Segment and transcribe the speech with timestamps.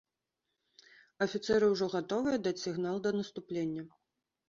[1.27, 3.83] Афіцэры ўжо гатовыя даць сігнал да наступлення.